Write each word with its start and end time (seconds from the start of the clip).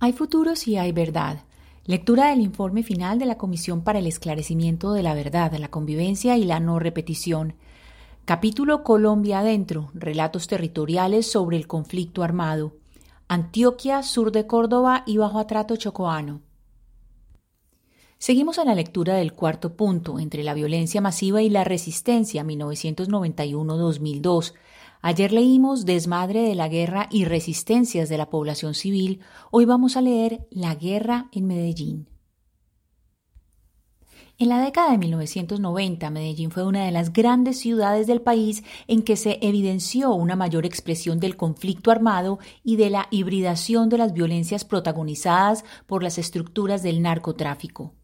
Hay 0.00 0.12
futuros 0.12 0.68
y 0.68 0.76
hay 0.76 0.92
verdad. 0.92 1.40
Lectura 1.84 2.30
del 2.30 2.40
informe 2.40 2.84
final 2.84 3.18
de 3.18 3.26
la 3.26 3.36
Comisión 3.36 3.82
para 3.82 3.98
el 3.98 4.06
Esclarecimiento 4.06 4.92
de 4.92 5.02
la 5.02 5.12
Verdad, 5.12 5.52
la 5.58 5.72
Convivencia 5.72 6.36
y 6.36 6.44
la 6.44 6.60
No 6.60 6.78
Repetición. 6.78 7.54
Capítulo 8.24 8.84
Colombia 8.84 9.40
Adentro. 9.40 9.90
Relatos 9.94 10.46
territoriales 10.46 11.28
sobre 11.28 11.56
el 11.56 11.66
conflicto 11.66 12.22
armado. 12.22 12.76
Antioquia, 13.26 14.04
sur 14.04 14.30
de 14.30 14.46
Córdoba 14.46 15.02
y 15.04 15.16
bajo 15.16 15.40
atrato 15.40 15.74
chocoano. 15.74 16.42
Seguimos 18.18 18.58
en 18.58 18.66
la 18.66 18.76
lectura 18.76 19.14
del 19.14 19.32
cuarto 19.32 19.74
punto, 19.74 20.20
entre 20.20 20.44
la 20.44 20.54
violencia 20.54 21.00
masiva 21.00 21.42
y 21.42 21.50
la 21.50 21.64
resistencia 21.64 22.44
1991-2002, 22.44 24.54
Ayer 25.00 25.32
leímos 25.32 25.84
Desmadre 25.86 26.42
de 26.42 26.56
la 26.56 26.68
guerra 26.68 27.08
y 27.10 27.24
resistencias 27.24 28.08
de 28.08 28.18
la 28.18 28.30
población 28.30 28.74
civil. 28.74 29.20
Hoy 29.52 29.64
vamos 29.64 29.96
a 29.96 30.00
leer 30.00 30.46
La 30.50 30.74
guerra 30.74 31.28
en 31.32 31.46
Medellín. 31.46 32.08
En 34.38 34.48
la 34.48 34.60
década 34.60 34.92
de 34.92 34.98
1990, 34.98 36.10
Medellín 36.10 36.50
fue 36.50 36.64
una 36.64 36.84
de 36.84 36.92
las 36.92 37.12
grandes 37.12 37.58
ciudades 37.58 38.06
del 38.06 38.20
país 38.20 38.62
en 38.86 39.02
que 39.02 39.16
se 39.16 39.38
evidenció 39.40 40.14
una 40.14 40.36
mayor 40.36 40.64
expresión 40.64 41.18
del 41.18 41.36
conflicto 41.36 41.90
armado 41.90 42.38
y 42.62 42.76
de 42.76 42.90
la 42.90 43.08
hibridación 43.10 43.88
de 43.88 43.98
las 43.98 44.12
violencias 44.12 44.64
protagonizadas 44.64 45.64
por 45.86 46.02
las 46.02 46.18
estructuras 46.18 46.82
del 46.82 47.02
narcotráfico. 47.02 47.94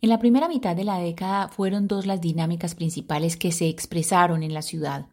En 0.00 0.08
la 0.08 0.18
primera 0.18 0.48
mitad 0.48 0.76
de 0.76 0.84
la 0.84 0.98
década 0.98 1.48
fueron 1.48 1.88
dos 1.88 2.06
las 2.06 2.20
dinámicas 2.20 2.76
principales 2.76 3.36
que 3.36 3.50
se 3.50 3.68
expresaron 3.68 4.42
en 4.44 4.54
la 4.54 4.62
ciudad. 4.62 5.06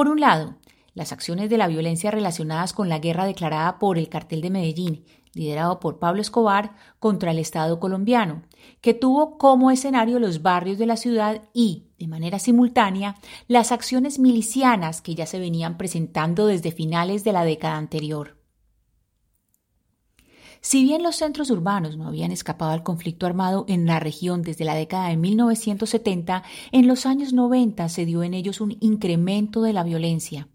Por 0.00 0.08
un 0.08 0.18
lado, 0.18 0.54
las 0.94 1.12
acciones 1.12 1.50
de 1.50 1.58
la 1.58 1.68
violencia 1.68 2.10
relacionadas 2.10 2.72
con 2.72 2.88
la 2.88 3.00
guerra 3.00 3.26
declarada 3.26 3.78
por 3.78 3.98
el 3.98 4.08
cartel 4.08 4.40
de 4.40 4.48
Medellín, 4.48 5.04
liderado 5.34 5.78
por 5.78 5.98
Pablo 5.98 6.22
Escobar, 6.22 6.74
contra 6.98 7.32
el 7.32 7.38
Estado 7.38 7.78
colombiano, 7.78 8.40
que 8.80 8.94
tuvo 8.94 9.36
como 9.36 9.70
escenario 9.70 10.18
los 10.18 10.40
barrios 10.40 10.78
de 10.78 10.86
la 10.86 10.96
ciudad 10.96 11.42
y, 11.52 11.90
de 11.98 12.08
manera 12.08 12.38
simultánea, 12.38 13.16
las 13.46 13.72
acciones 13.72 14.18
milicianas 14.18 15.02
que 15.02 15.14
ya 15.14 15.26
se 15.26 15.38
venían 15.38 15.76
presentando 15.76 16.46
desde 16.46 16.72
finales 16.72 17.22
de 17.22 17.34
la 17.34 17.44
década 17.44 17.76
anterior. 17.76 18.39
Si 20.62 20.84
bien 20.84 21.02
los 21.02 21.16
centros 21.16 21.50
urbanos 21.50 21.96
no 21.96 22.06
habían 22.06 22.32
escapado 22.32 22.72
al 22.72 22.82
conflicto 22.82 23.24
armado 23.24 23.64
en 23.66 23.86
la 23.86 23.98
región 23.98 24.42
desde 24.42 24.66
la 24.66 24.74
década 24.74 25.08
de 25.08 25.16
1970, 25.16 26.42
en 26.72 26.86
los 26.86 27.06
años 27.06 27.32
90 27.32 27.88
se 27.88 28.04
dio 28.04 28.22
en 28.22 28.34
ellos 28.34 28.60
un 28.60 28.76
incremento 28.80 29.62
de 29.62 29.72
la 29.72 29.82
violencia. 29.84 30.48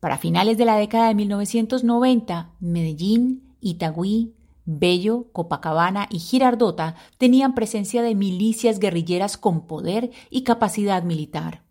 Para 0.00 0.18
finales 0.18 0.56
de 0.56 0.64
la 0.64 0.76
década 0.76 1.08
de 1.08 1.14
1990, 1.14 2.50
Medellín, 2.60 3.54
Itagüí, 3.60 4.32
Bello, 4.64 5.26
Copacabana 5.32 6.08
y 6.10 6.18
Girardota 6.18 6.94
tenían 7.18 7.54
presencia 7.54 8.02
de 8.02 8.14
milicias 8.14 8.78
guerrilleras 8.78 9.36
con 9.36 9.66
poder 9.66 10.10
y 10.30 10.44
capacidad 10.44 11.02
militar. 11.02 11.61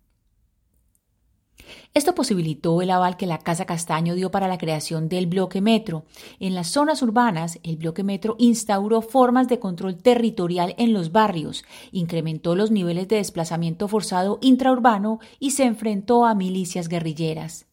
Esto 1.94 2.14
posibilitó 2.14 2.80
el 2.80 2.90
aval 2.90 3.16
que 3.16 3.26
la 3.26 3.38
Casa 3.38 3.66
Castaño 3.66 4.14
dio 4.14 4.30
para 4.30 4.48
la 4.48 4.58
creación 4.58 5.08
del 5.08 5.26
bloque 5.26 5.60
metro. 5.60 6.04
En 6.40 6.54
las 6.54 6.68
zonas 6.68 7.02
urbanas, 7.02 7.58
el 7.62 7.76
bloque 7.76 8.02
metro 8.02 8.36
instauró 8.38 9.02
formas 9.02 9.48
de 9.48 9.58
control 9.58 9.96
territorial 9.96 10.74
en 10.78 10.92
los 10.92 11.12
barrios, 11.12 11.64
incrementó 11.90 12.54
los 12.56 12.70
niveles 12.70 13.08
de 13.08 13.16
desplazamiento 13.16 13.88
forzado 13.88 14.38
intraurbano 14.40 15.20
y 15.38 15.50
se 15.50 15.64
enfrentó 15.64 16.24
a 16.24 16.34
milicias 16.34 16.88
guerrilleras. 16.88 17.66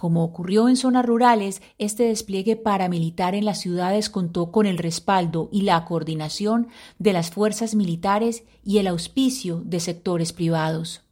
Como 0.00 0.24
ocurrió 0.24 0.70
en 0.70 0.78
zonas 0.78 1.04
rurales, 1.04 1.60
este 1.76 2.04
despliegue 2.04 2.56
paramilitar 2.56 3.34
en 3.34 3.44
las 3.44 3.60
ciudades 3.60 4.08
contó 4.08 4.50
con 4.50 4.64
el 4.64 4.78
respaldo 4.78 5.50
y 5.52 5.60
la 5.60 5.84
coordinación 5.84 6.68
de 6.98 7.12
las 7.12 7.30
fuerzas 7.30 7.74
militares 7.74 8.44
y 8.64 8.78
el 8.78 8.86
auspicio 8.86 9.60
de 9.62 9.78
sectores 9.78 10.32
privados. 10.32 11.02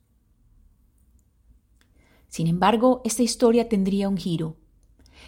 Sin 2.29 2.47
embargo, 2.47 3.03
esta 3.05 3.23
historia 3.23 3.69
tendría 3.69 4.09
un 4.09 4.17
giro. 4.17 4.57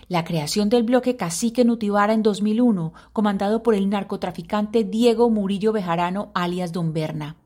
La 0.09 0.25
creación 0.25 0.71
del 0.71 0.85
bloque 0.85 1.17
Cacique 1.17 1.63
Nutibara 1.67 2.15
en 2.15 2.23
2001, 2.23 2.95
comandado 3.13 3.63
por 3.63 3.75
el 3.75 3.91
narcotraficante 3.91 4.85
Diego 4.85 5.29
Murillo 5.29 5.73
Bejarano 5.73 6.31
alias 6.33 6.73
Don 6.73 6.95
Berna. 6.95 7.37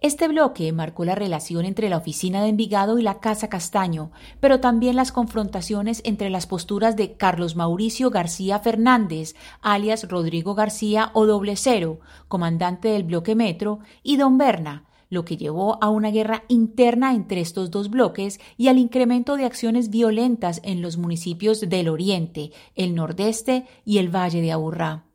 Este 0.00 0.28
bloque 0.28 0.72
marcó 0.72 1.04
la 1.04 1.14
relación 1.14 1.66
entre 1.66 1.90
la 1.90 1.98
oficina 1.98 2.42
de 2.42 2.48
Envigado 2.48 2.98
y 2.98 3.02
la 3.02 3.20
Casa 3.20 3.50
Castaño, 3.50 4.12
pero 4.40 4.58
también 4.58 4.96
las 4.96 5.12
confrontaciones 5.12 6.00
entre 6.06 6.30
las 6.30 6.46
posturas 6.46 6.96
de 6.96 7.18
Carlos 7.18 7.54
Mauricio 7.54 8.08
García 8.08 8.60
Fernández, 8.60 9.34
alias 9.60 10.08
Rodrigo 10.08 10.54
García 10.54 11.10
o 11.12 11.26
Doble 11.26 11.54
Cero, 11.56 12.00
comandante 12.28 12.88
del 12.88 13.04
bloque 13.04 13.34
Metro, 13.34 13.80
y 14.02 14.16
Don 14.16 14.38
Berna, 14.38 14.86
lo 15.10 15.26
que 15.26 15.36
llevó 15.36 15.76
a 15.82 15.90
una 15.90 16.10
guerra 16.10 16.44
interna 16.48 17.14
entre 17.14 17.42
estos 17.42 17.70
dos 17.70 17.90
bloques 17.90 18.40
y 18.56 18.68
al 18.68 18.78
incremento 18.78 19.36
de 19.36 19.44
acciones 19.44 19.90
violentas 19.90 20.62
en 20.64 20.80
los 20.80 20.96
municipios 20.96 21.60
del 21.60 21.90
Oriente, 21.90 22.52
el 22.74 22.94
Nordeste 22.94 23.66
y 23.84 23.98
el 23.98 24.08
Valle 24.08 24.40
de 24.40 24.52
Aburrá. 24.52 25.09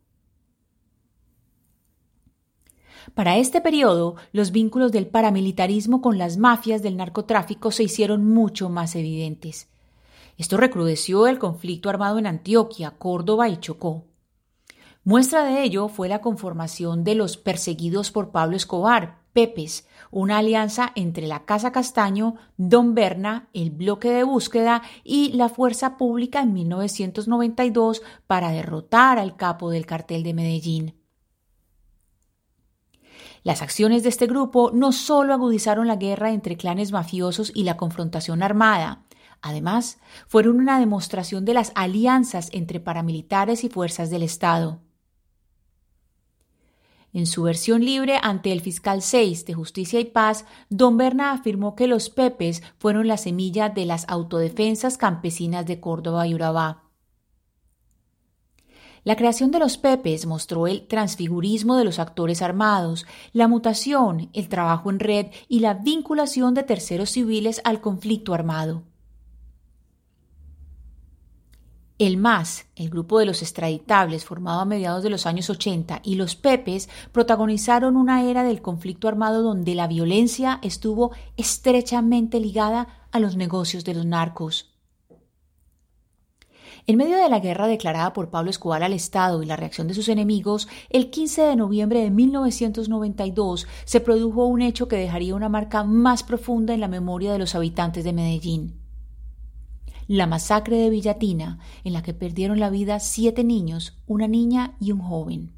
Para 3.14 3.38
este 3.38 3.62
periodo, 3.62 4.16
los 4.32 4.52
vínculos 4.52 4.92
del 4.92 5.08
paramilitarismo 5.08 6.02
con 6.02 6.18
las 6.18 6.38
mafias 6.38 6.82
del 6.82 6.98
narcotráfico 6.98 7.72
se 7.72 7.84
hicieron 7.84 8.26
mucho 8.26 8.70
más 8.70 8.96
evidentes. 8.96 9.68
Esto 10.38 10.58
recrudeció 10.58 11.28
el 11.28 11.40
conflicto 11.40 11.90
armado 11.90 12.18
en 12.18 12.28
Antioquia, 12.28 12.92
Córdoba 12.92 13.48
y 13.48 13.58
Chocó. 13.58 14.04
Muestra 15.04 15.44
de 15.46 15.64
ello 15.64 15.88
fue 15.88 16.10
la 16.10 16.20
conformación 16.20 17.04
de 17.04 17.16
los 17.16 17.38
perseguidos 17.38 18.12
por 18.12 18.32
Pablo 18.32 18.58
Escobar, 18.58 19.20
Pepes, 19.34 19.88
una 20.12 20.40
alianza 20.40 20.92
entre 20.96 21.28
la 21.28 21.46
Casa 21.46 21.72
Castaño, 21.72 22.36
Don 22.58 22.96
Berna, 22.96 23.50
el 23.54 23.70
bloque 23.70 24.10
de 24.10 24.24
búsqueda 24.24 24.82
y 25.04 25.34
la 25.34 25.50
Fuerza 25.50 25.98
Pública 25.98 26.42
en 26.42 26.54
1992 26.54 28.02
para 28.28 28.50
derrotar 28.50 29.20
al 29.20 29.36
capo 29.36 29.70
del 29.70 29.86
cartel 29.86 30.24
de 30.24 30.34
Medellín. 30.34 31.05
Las 33.46 33.62
acciones 33.62 34.02
de 34.02 34.10
este 34.10 34.26
grupo 34.26 34.72
no 34.74 34.92
solo 34.92 35.32
agudizaron 35.32 35.88
la 35.88 35.98
guerra 35.98 36.32
entre 36.32 36.58
clanes 36.58 36.92
mafiosos 36.92 37.52
y 37.54 37.64
la 37.64 37.78
confrontación 37.78 38.42
armada, 38.42 39.06
además 39.40 40.00
fueron 40.28 40.58
una 40.58 40.80
demostración 40.80 41.46
de 41.46 41.54
las 41.54 41.72
alianzas 41.76 42.50
entre 42.54 42.80
paramilitares 42.80 43.64
y 43.64 43.70
fuerzas 43.70 44.10
del 44.10 44.24
Estado. 44.24 44.82
En 47.14 47.28
su 47.28 47.44
versión 47.44 47.86
libre 47.86 48.18
ante 48.20 48.52
el 48.52 48.62
fiscal 48.62 49.04
6 49.04 49.46
de 49.46 49.54
Justicia 49.54 50.00
y 50.00 50.06
Paz, 50.06 50.46
Don 50.72 50.98
Berna 50.98 51.32
afirmó 51.32 51.76
que 51.76 51.86
los 51.86 52.10
Pepes 52.10 52.64
fueron 52.80 53.08
la 53.08 53.18
semilla 53.18 53.70
de 53.70 53.86
las 53.86 54.10
autodefensas 54.10 54.98
campesinas 54.98 55.68
de 55.68 55.80
Córdoba 55.80 56.26
y 56.26 56.34
Urabá. 56.34 56.85
La 59.06 59.16
creación 59.16 59.52
de 59.52 59.60
los 59.60 59.78
Pepes 59.78 60.26
mostró 60.26 60.66
el 60.66 60.88
transfigurismo 60.88 61.78
de 61.78 61.86
los 61.86 62.00
actores 62.00 62.42
armados, 62.42 63.06
la 63.34 63.48
mutación, 63.48 64.32
el 64.34 64.50
trabajo 64.50 64.90
en 64.90 65.00
red 65.00 65.28
y 65.48 65.60
la 65.60 65.76
vinculación 65.76 66.56
de 66.56 66.64
terceros 66.64 67.12
civiles 67.12 67.62
al 67.66 67.82
conflicto 67.82 68.34
armado. 68.34 68.82
El 72.00 72.18
MAS, 72.18 72.66
el 72.76 72.90
grupo 72.90 73.20
de 73.20 73.28
los 73.28 73.44
extraditables 73.44 74.26
formado 74.26 74.62
a 74.62 74.66
mediados 74.66 75.04
de 75.04 75.12
los 75.12 75.28
años 75.28 75.52
80, 75.52 76.02
y 76.04 76.16
los 76.16 76.36
Pepes 76.36 76.90
protagonizaron 77.12 77.98
una 77.98 78.24
era 78.24 78.44
del 78.44 78.64
conflicto 78.64 79.08
armado 79.08 79.44
donde 79.44 79.76
la 79.76 79.86
violencia 79.86 80.58
estuvo 80.64 81.12
estrechamente 81.38 82.40
ligada 82.40 82.88
a 83.12 83.20
los 83.20 83.36
negocios 83.36 83.86
de 83.86 83.94
los 83.94 84.06
narcos. 84.08 84.75
En 86.88 86.98
medio 86.98 87.18
de 87.18 87.30
la 87.30 87.40
guerra 87.40 87.66
declarada 87.66 88.14
por 88.14 88.30
Pablo 88.30 88.52
Escobar 88.52 88.84
al 88.84 88.94
Estado 88.94 89.42
y 89.42 89.48
la 89.48 89.56
reacción 89.56 89.88
de 89.88 89.96
sus 89.96 90.08
enemigos, 90.08 90.68
el 90.90 91.10
15 91.10 91.42
de 91.42 91.56
noviembre 91.56 92.02
de 92.02 92.12
1992 92.12 93.66
se 93.86 94.00
produjo 94.02 94.46
un 94.46 94.62
hecho 94.62 94.88
que 94.88 94.96
dejaría 94.96 95.34
una 95.36 95.50
marca 95.50 95.84
más 95.84 96.22
profunda 96.22 96.76
en 96.76 96.82
la 96.82 96.88
memoria 96.88 97.32
de 97.32 97.40
los 97.40 97.56
habitantes 97.56 98.04
de 98.04 98.14
Medellín 98.14 98.86
la 100.08 100.28
masacre 100.28 100.78
de 100.78 100.90
Villatina, 100.90 101.60
en 101.84 101.94
la 101.94 102.04
que 102.04 102.14
perdieron 102.14 102.60
la 102.60 102.70
vida 102.70 103.00
siete 103.00 103.44
niños, 103.44 103.98
una 104.06 104.28
niña 104.28 104.76
y 104.80 104.92
un 104.92 105.00
joven. 105.00 105.54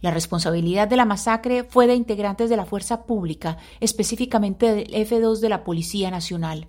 La 0.00 0.10
responsabilidad 0.10 0.88
de 0.88 0.96
la 0.96 1.04
masacre 1.04 1.64
fue 1.64 1.86
de 1.86 1.94
integrantes 1.94 2.50
de 2.50 2.56
la 2.56 2.66
fuerza 2.66 3.04
pública, 3.04 3.58
específicamente 3.80 4.74
del 4.74 4.92
F2 4.92 5.38
de 5.40 5.48
la 5.48 5.64
Policía 5.64 6.10
Nacional. 6.10 6.68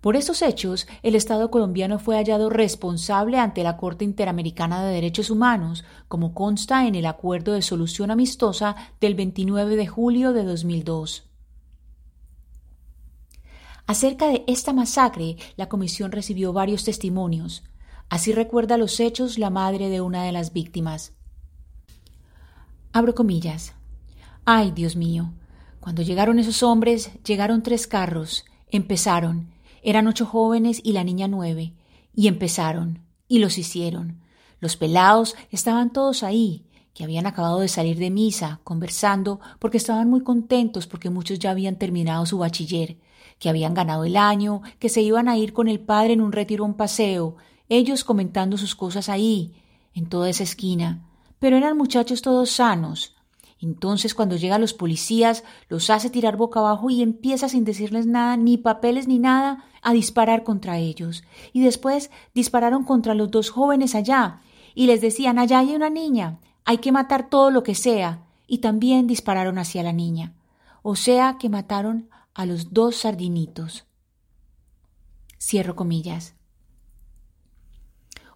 Por 0.00 0.14
esos 0.14 0.42
hechos, 0.42 0.86
el 1.02 1.16
Estado 1.16 1.50
colombiano 1.50 1.98
fue 1.98 2.16
hallado 2.16 2.50
responsable 2.50 3.38
ante 3.38 3.64
la 3.64 3.76
Corte 3.76 4.04
Interamericana 4.04 4.84
de 4.84 4.92
Derechos 4.92 5.28
Humanos, 5.28 5.84
como 6.06 6.34
consta 6.34 6.86
en 6.86 6.94
el 6.94 7.06
Acuerdo 7.06 7.52
de 7.52 7.62
Solución 7.62 8.12
Amistosa 8.12 8.76
del 9.00 9.16
29 9.16 9.74
de 9.74 9.86
julio 9.88 10.32
de 10.32 10.44
2002. 10.44 11.24
Acerca 13.88 14.28
de 14.28 14.44
esta 14.46 14.72
masacre, 14.72 15.36
la 15.56 15.68
comisión 15.68 16.12
recibió 16.12 16.52
varios 16.52 16.84
testimonios. 16.84 17.64
Así 18.08 18.32
recuerda 18.32 18.76
los 18.76 19.00
hechos 19.00 19.36
la 19.36 19.50
madre 19.50 19.88
de 19.88 20.00
una 20.00 20.22
de 20.22 20.30
las 20.30 20.52
víctimas. 20.52 21.14
Abro 22.92 23.14
comillas. 23.14 23.74
Ay, 24.44 24.70
Dios 24.70 24.94
mío. 24.94 25.32
Cuando 25.80 26.02
llegaron 26.02 26.38
esos 26.38 26.62
hombres, 26.62 27.10
llegaron 27.24 27.62
tres 27.62 27.86
carros. 27.86 28.44
Empezaron. 28.70 29.57
Eran 29.82 30.06
ocho 30.06 30.26
jóvenes 30.26 30.80
y 30.82 30.92
la 30.92 31.04
niña 31.04 31.28
nueve. 31.28 31.74
Y 32.14 32.28
empezaron. 32.28 33.00
Y 33.28 33.38
los 33.38 33.58
hicieron. 33.58 34.20
Los 34.60 34.76
pelados 34.76 35.36
estaban 35.50 35.92
todos 35.92 36.22
ahí, 36.22 36.64
que 36.94 37.04
habían 37.04 37.26
acabado 37.26 37.60
de 37.60 37.68
salir 37.68 37.96
de 37.98 38.10
misa, 38.10 38.60
conversando, 38.64 39.38
porque 39.60 39.76
estaban 39.76 40.10
muy 40.10 40.22
contentos 40.22 40.86
porque 40.86 41.10
muchos 41.10 41.38
ya 41.38 41.52
habían 41.52 41.76
terminado 41.76 42.26
su 42.26 42.38
bachiller, 42.38 42.96
que 43.38 43.48
habían 43.48 43.74
ganado 43.74 44.04
el 44.04 44.16
año, 44.16 44.62
que 44.80 44.88
se 44.88 45.00
iban 45.00 45.28
a 45.28 45.36
ir 45.36 45.52
con 45.52 45.68
el 45.68 45.78
padre 45.78 46.14
en 46.14 46.20
un 46.20 46.32
retiro 46.32 46.64
un 46.64 46.74
paseo, 46.74 47.36
ellos 47.68 48.02
comentando 48.02 48.56
sus 48.56 48.74
cosas 48.74 49.08
ahí, 49.08 49.52
en 49.94 50.06
toda 50.06 50.28
esa 50.28 50.42
esquina. 50.42 51.06
Pero 51.38 51.56
eran 51.56 51.76
muchachos 51.76 52.20
todos 52.20 52.50
sanos. 52.50 53.14
Entonces 53.60 54.14
cuando 54.14 54.36
llegan 54.36 54.60
los 54.60 54.74
policías, 54.74 55.42
los 55.68 55.90
hace 55.90 56.10
tirar 56.10 56.36
boca 56.36 56.60
abajo 56.60 56.90
y 56.90 57.02
empieza 57.02 57.48
sin 57.48 57.64
decirles 57.64 58.06
nada, 58.06 58.36
ni 58.36 58.56
papeles 58.56 59.08
ni 59.08 59.18
nada, 59.18 59.64
a 59.82 59.92
disparar 59.92 60.44
contra 60.44 60.78
ellos. 60.78 61.24
Y 61.52 61.62
después 61.62 62.10
dispararon 62.34 62.84
contra 62.84 63.14
los 63.14 63.30
dos 63.30 63.50
jóvenes 63.50 63.94
allá, 63.94 64.40
y 64.74 64.86
les 64.86 65.00
decían, 65.00 65.38
allá 65.38 65.58
hay 65.58 65.74
una 65.74 65.90
niña, 65.90 66.38
hay 66.64 66.78
que 66.78 66.92
matar 66.92 67.28
todo 67.30 67.50
lo 67.50 67.64
que 67.64 67.74
sea, 67.74 68.26
y 68.46 68.58
también 68.58 69.06
dispararon 69.06 69.58
hacia 69.58 69.82
la 69.82 69.92
niña. 69.92 70.34
O 70.82 70.94
sea 70.94 71.36
que 71.38 71.48
mataron 71.48 72.08
a 72.34 72.46
los 72.46 72.72
dos 72.72 72.96
sardinitos. 72.96 73.86
Cierro 75.40 75.74
comillas. 75.74 76.34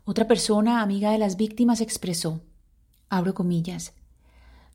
Otra 0.05 0.27
persona, 0.27 0.83
amiga 0.83 1.13
de 1.13 1.19
las 1.19 1.37
víctimas, 1.37 1.81
expresó, 1.81 2.41
abro 3.09 3.35
comillas, 3.35 3.95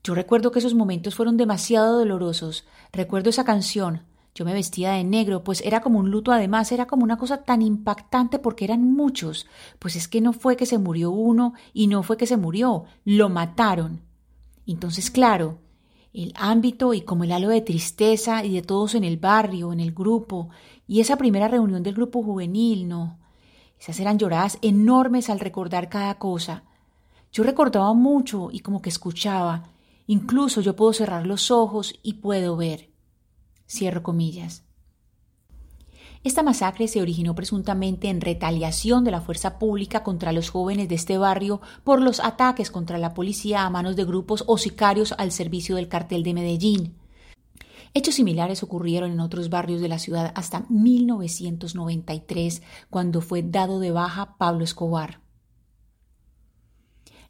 yo 0.04 0.14
recuerdo 0.14 0.50
que 0.50 0.58
esos 0.58 0.74
momentos 0.74 1.14
fueron 1.14 1.36
demasiado 1.36 1.98
dolorosos. 1.98 2.64
Recuerdo 2.92 3.30
esa 3.30 3.44
canción. 3.44 4.02
Yo 4.34 4.44
me 4.44 4.52
vestía 4.54 4.92
de 4.92 5.02
negro, 5.02 5.42
pues 5.42 5.60
era 5.62 5.80
como 5.80 5.98
un 5.98 6.10
luto 6.10 6.30
además, 6.30 6.70
era 6.70 6.86
como 6.86 7.02
una 7.02 7.16
cosa 7.16 7.42
tan 7.42 7.60
impactante 7.60 8.38
porque 8.38 8.64
eran 8.64 8.92
muchos. 8.92 9.46
Pues 9.78 9.96
es 9.96 10.06
que 10.06 10.20
no 10.20 10.32
fue 10.32 10.56
que 10.56 10.66
se 10.66 10.78
murió 10.78 11.10
uno 11.10 11.54
y 11.72 11.88
no 11.88 12.02
fue 12.02 12.16
que 12.16 12.26
se 12.26 12.36
murió, 12.36 12.84
lo 13.04 13.28
mataron. 13.28 14.02
Entonces, 14.66 15.10
claro, 15.10 15.58
el 16.12 16.32
ámbito 16.36 16.94
y 16.94 17.00
como 17.00 17.24
el 17.24 17.32
halo 17.32 17.48
de 17.48 17.62
tristeza 17.62 18.44
y 18.44 18.54
de 18.54 18.62
todos 18.62 18.94
en 18.94 19.04
el 19.04 19.16
barrio, 19.16 19.72
en 19.72 19.80
el 19.80 19.92
grupo, 19.92 20.50
y 20.86 21.00
esa 21.00 21.16
primera 21.16 21.48
reunión 21.48 21.82
del 21.82 21.94
grupo 21.94 22.22
juvenil, 22.22 22.86
no. 22.86 23.18
Esas 23.80 23.98
eran 24.00 24.18
lloradas 24.18 24.58
enormes 24.62 25.30
al 25.30 25.40
recordar 25.40 25.88
cada 25.88 26.18
cosa. 26.18 26.64
Yo 27.32 27.42
recordaba 27.42 27.92
mucho 27.94 28.50
y 28.52 28.60
como 28.60 28.82
que 28.82 28.88
escuchaba, 28.88 29.64
Incluso 30.10 30.62
yo 30.62 30.74
puedo 30.74 30.94
cerrar 30.94 31.26
los 31.26 31.50
ojos 31.50 31.94
y 32.02 32.14
puedo 32.14 32.56
ver. 32.56 32.88
Cierro 33.68 34.02
comillas. 34.02 34.64
Esta 36.24 36.42
masacre 36.42 36.88
se 36.88 37.02
originó 37.02 37.34
presuntamente 37.34 38.08
en 38.08 38.22
retaliación 38.22 39.04
de 39.04 39.10
la 39.10 39.20
fuerza 39.20 39.58
pública 39.58 40.02
contra 40.02 40.32
los 40.32 40.48
jóvenes 40.48 40.88
de 40.88 40.94
este 40.94 41.18
barrio 41.18 41.60
por 41.84 42.00
los 42.00 42.20
ataques 42.20 42.70
contra 42.70 42.96
la 42.96 43.12
policía 43.12 43.66
a 43.66 43.70
manos 43.70 43.96
de 43.96 44.06
grupos 44.06 44.44
o 44.46 44.56
sicarios 44.56 45.14
al 45.18 45.30
servicio 45.30 45.76
del 45.76 45.88
cartel 45.88 46.22
de 46.22 46.32
Medellín. 46.32 46.94
Hechos 47.92 48.14
similares 48.14 48.62
ocurrieron 48.62 49.12
en 49.12 49.20
otros 49.20 49.50
barrios 49.50 49.82
de 49.82 49.88
la 49.88 49.98
ciudad 49.98 50.32
hasta 50.34 50.64
1993, 50.70 52.62
cuando 52.88 53.20
fue 53.20 53.42
dado 53.42 53.78
de 53.78 53.90
baja 53.90 54.38
Pablo 54.38 54.64
Escobar. 54.64 55.27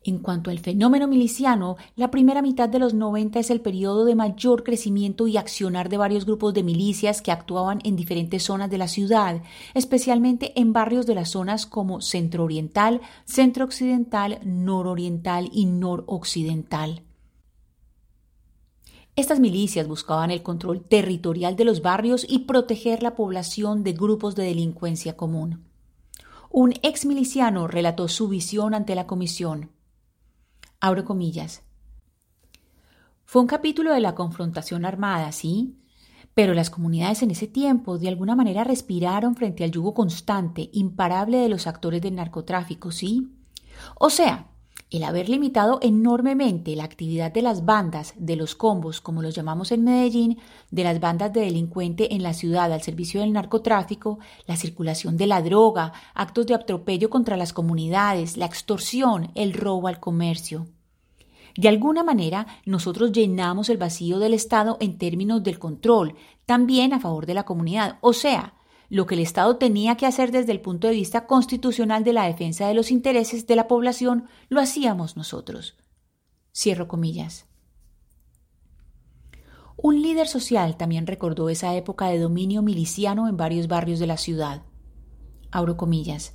En 0.04 0.18
cuanto 0.20 0.50
al 0.50 0.60
fenómeno 0.60 1.08
miliciano, 1.08 1.76
la 1.96 2.10
primera 2.10 2.40
mitad 2.40 2.68
de 2.68 2.78
los 2.78 2.94
90 2.94 3.40
es 3.40 3.50
el 3.50 3.60
periodo 3.60 4.04
de 4.04 4.14
mayor 4.14 4.62
crecimiento 4.62 5.26
y 5.26 5.36
accionar 5.36 5.88
de 5.88 5.96
varios 5.96 6.24
grupos 6.24 6.54
de 6.54 6.62
milicias 6.62 7.20
que 7.20 7.32
actuaban 7.32 7.80
en 7.82 7.96
diferentes 7.96 8.44
zonas 8.44 8.70
de 8.70 8.78
la 8.78 8.86
ciudad, 8.86 9.42
especialmente 9.74 10.58
en 10.58 10.72
barrios 10.72 11.04
de 11.06 11.16
las 11.16 11.30
zonas 11.30 11.66
como 11.66 12.00
Centro 12.00 12.44
Oriental, 12.44 13.00
Centro 13.24 13.64
Occidental, 13.64 14.38
Nororiental 14.44 15.50
y 15.52 15.66
Noroccidental. 15.66 17.02
Estas 19.16 19.40
milicias 19.40 19.88
buscaban 19.88 20.30
el 20.30 20.44
control 20.44 20.80
territorial 20.80 21.56
de 21.56 21.64
los 21.64 21.82
barrios 21.82 22.24
y 22.28 22.40
proteger 22.40 23.02
la 23.02 23.16
población 23.16 23.82
de 23.82 23.94
grupos 23.94 24.36
de 24.36 24.44
delincuencia 24.44 25.16
común. 25.16 25.64
Un 26.50 26.74
ex 26.82 27.04
miliciano 27.04 27.66
relató 27.66 28.06
su 28.06 28.28
visión 28.28 28.74
ante 28.74 28.94
la 28.94 29.08
comisión. 29.08 29.70
Abro 30.80 31.04
comillas. 31.04 31.62
Fue 33.24 33.42
un 33.42 33.48
capítulo 33.48 33.92
de 33.92 34.00
la 34.00 34.14
confrontación 34.14 34.84
armada, 34.84 35.32
sí, 35.32 35.76
pero 36.34 36.54
las 36.54 36.70
comunidades 36.70 37.22
en 37.22 37.32
ese 37.32 37.48
tiempo 37.48 37.98
de 37.98 38.06
alguna 38.06 38.36
manera 38.36 38.62
respiraron 38.62 39.34
frente 39.34 39.64
al 39.64 39.72
yugo 39.72 39.92
constante, 39.92 40.70
imparable 40.72 41.38
de 41.38 41.48
los 41.48 41.66
actores 41.66 42.00
del 42.00 42.14
narcotráfico, 42.14 42.92
sí. 42.92 43.28
O 43.96 44.08
sea, 44.08 44.52
el 44.90 45.04
haber 45.04 45.28
limitado 45.28 45.78
enormemente 45.82 46.74
la 46.74 46.84
actividad 46.84 47.30
de 47.30 47.42
las 47.42 47.64
bandas, 47.64 48.14
de 48.16 48.36
los 48.36 48.54
combos, 48.54 49.00
como 49.00 49.22
los 49.22 49.34
llamamos 49.34 49.70
en 49.70 49.84
Medellín, 49.84 50.38
de 50.70 50.84
las 50.84 50.98
bandas 50.98 51.32
de 51.32 51.42
delincuente 51.42 52.14
en 52.14 52.22
la 52.22 52.32
ciudad 52.32 52.72
al 52.72 52.82
servicio 52.82 53.20
del 53.20 53.32
narcotráfico, 53.32 54.18
la 54.46 54.56
circulación 54.56 55.16
de 55.16 55.26
la 55.26 55.42
droga, 55.42 55.92
actos 56.14 56.46
de 56.46 56.54
atropello 56.54 57.10
contra 57.10 57.36
las 57.36 57.52
comunidades, 57.52 58.36
la 58.36 58.46
extorsión, 58.46 59.30
el 59.34 59.52
robo 59.52 59.88
al 59.88 60.00
comercio. 60.00 60.66
De 61.56 61.68
alguna 61.68 62.04
manera, 62.04 62.46
nosotros 62.64 63.12
llenamos 63.12 63.68
el 63.68 63.78
vacío 63.78 64.18
del 64.18 64.32
Estado 64.32 64.76
en 64.80 64.96
términos 64.96 65.42
del 65.42 65.58
control, 65.58 66.14
también 66.46 66.92
a 66.92 67.00
favor 67.00 67.26
de 67.26 67.34
la 67.34 67.44
comunidad, 67.44 67.98
o 68.00 68.12
sea, 68.12 68.54
lo 68.88 69.06
que 69.06 69.14
el 69.14 69.20
Estado 69.20 69.56
tenía 69.56 69.96
que 69.96 70.06
hacer 70.06 70.32
desde 70.32 70.52
el 70.52 70.60
punto 70.60 70.86
de 70.86 70.94
vista 70.94 71.26
constitucional 71.26 72.04
de 72.04 72.12
la 72.12 72.24
defensa 72.24 72.66
de 72.66 72.74
los 72.74 72.90
intereses 72.90 73.46
de 73.46 73.56
la 73.56 73.68
población, 73.68 74.24
lo 74.48 74.60
hacíamos 74.60 75.16
nosotros. 75.16 75.76
Cierro 76.54 76.88
comillas. 76.88 77.46
Un 79.76 80.02
líder 80.02 80.26
social 80.26 80.76
también 80.76 81.06
recordó 81.06 81.50
esa 81.50 81.76
época 81.76 82.08
de 82.08 82.18
dominio 82.18 82.62
miliciano 82.62 83.28
en 83.28 83.36
varios 83.36 83.68
barrios 83.68 84.00
de 84.00 84.08
la 84.08 84.16
ciudad. 84.16 84.62
Abro 85.52 85.76
comillas. 85.76 86.34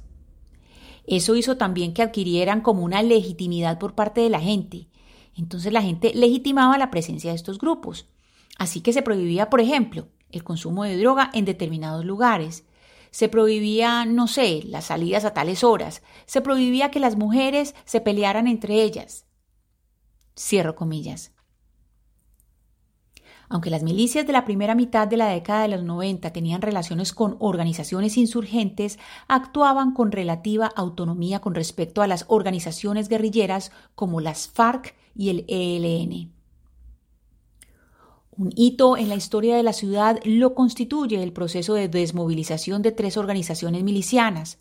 Eso 1.06 1.36
hizo 1.36 1.58
también 1.58 1.94
que 1.94 2.04
adquirieran 2.04 2.62
como 2.62 2.84
una 2.84 3.04
legitimidad 3.04 3.80
por 3.80 3.96
parte 3.96 4.22
de 4.22 4.30
la 4.30 4.40
gente. 4.40 4.88
Entonces 5.36 5.74
la 5.74 5.82
gente 5.82 6.14
legitimaba 6.14 6.78
la 6.78 6.92
presencia 6.92 7.32
de 7.32 7.36
estos 7.36 7.58
grupos. 7.58 8.08
Así 8.58 8.80
que 8.82 8.94
se 8.94 9.02
prohibía, 9.02 9.50
por 9.50 9.60
ejemplo, 9.60 10.08
el 10.34 10.44
consumo 10.44 10.84
de 10.84 10.98
droga 10.98 11.30
en 11.34 11.46
determinados 11.46 12.04
lugares. 12.04 12.66
Se 13.12 13.30
prohibía, 13.30 14.06
no 14.06 14.28
sé, 14.28 14.64
las 14.66 14.86
salidas 14.86 15.24
a 15.24 15.34
tales 15.34 15.64
horas. 15.64 16.02
Se 16.26 16.42
prohibía 16.42 16.92
que 16.92 17.00
las 17.00 17.16
mujeres 17.16 17.76
se 17.86 18.02
pelearan 18.02 18.48
entre 18.48 18.82
ellas. 18.82 19.26
Cierro 20.36 20.76
comillas. 20.76 21.32
Aunque 23.50 23.70
las 23.70 23.84
milicias 23.84 24.26
de 24.26 24.34
la 24.34 24.46
primera 24.46 24.74
mitad 24.74 25.08
de 25.08 25.18
la 25.18 25.28
década 25.28 25.62
de 25.62 25.68
los 25.68 25.84
90 25.84 26.34
tenían 26.34 26.64
relaciones 26.64 27.14
con 27.14 27.38
organizaciones 27.40 28.18
insurgentes, 28.18 28.98
actuaban 29.28 29.94
con 29.94 30.12
relativa 30.12 30.72
autonomía 30.76 31.40
con 31.40 31.54
respecto 31.54 32.02
a 32.02 32.08
las 32.08 32.26
organizaciones 32.30 33.10
guerrilleras 33.10 33.72
como 33.94 34.22
las 34.22 34.48
FARC 34.48 34.96
y 35.16 35.30
el 35.30 35.46
ELN. 35.48 36.43
Un 38.36 38.52
hito 38.56 38.98
en 38.98 39.10
la 39.10 39.16
historia 39.16 39.56
de 39.56 39.64
la 39.64 39.74
ciudad 39.74 40.20
lo 40.24 40.56
constituye 40.56 41.22
el 41.22 41.34
proceso 41.34 41.76
de 41.76 41.88
desmovilización 41.88 42.82
de 42.82 42.92
tres 42.92 43.16
organizaciones 43.18 43.84
milicianas. 43.84 44.60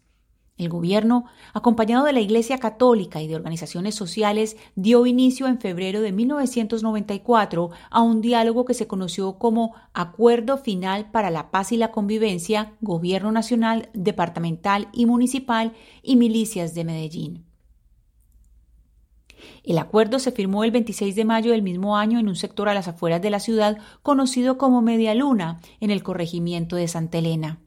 El 0.59 0.69
gobierno, 0.69 1.25
acompañado 1.55 2.05
de 2.05 2.13
la 2.13 2.21
Iglesia 2.21 2.59
Católica 2.59 3.23
y 3.23 3.29
de 3.29 3.35
organizaciones 3.35 3.95
sociales, 3.95 4.59
dio 4.75 5.07
inicio 5.07 5.47
en 5.47 5.59
febrero 5.59 6.03
de 6.03 6.13
1994 6.13 7.71
a 7.91 8.03
un 8.03 8.21
diálogo 8.21 8.67
que 8.67 8.75
se 8.75 8.87
conoció 8.87 9.39
como 9.39 9.75
Acuerdo 9.95 10.59
Final 10.59 11.11
para 11.11 11.31
la 11.31 11.51
Paz 11.51 11.73
y 11.73 11.79
la 11.79 11.91
Convivencia, 11.91 12.75
Gobierno 12.83 13.33
Nacional, 13.33 13.89
Departamental 13.95 14.89
y 14.93 15.07
Municipal 15.07 15.73
y 16.03 16.17
Milicias 16.17 16.75
de 16.75 16.85
Medellín. 16.85 17.52
El 19.65 19.79
acuerdo 19.79 20.19
se 20.19 20.33
firmó 20.33 20.65
el 20.65 20.71
26 20.71 21.15
de 21.15 21.25
mayo 21.25 21.53
del 21.53 21.63
mismo 21.63 21.97
año 21.97 22.19
en 22.19 22.29
un 22.29 22.37
sector 22.37 22.69
a 22.69 22.75
las 22.75 22.89
afueras 22.89 23.23
de 23.23 23.31
la 23.31 23.41
ciudad 23.41 23.79
conocido 24.03 24.59
como 24.59 24.83
Media 24.83 25.15
Luna, 25.15 25.61
en 25.81 25.91
el 25.91 26.03
corregimiento 26.03 26.77
de 26.77 26.89
Santa 26.89 27.19
Elena. 27.19 27.61